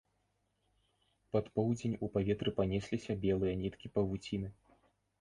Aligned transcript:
Пад 1.37 1.51
поўдзень 1.59 1.95
у 2.03 2.11
паветры 2.17 2.49
панесліся 2.63 3.19
белыя 3.29 3.55
ніткі 3.63 3.87
павуціны. 3.99 4.55